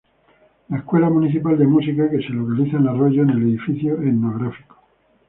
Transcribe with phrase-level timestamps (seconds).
[0.69, 4.79] La Escuela Municipal de Música, que se localiza en Arroyo en el Edificio Etnográfico.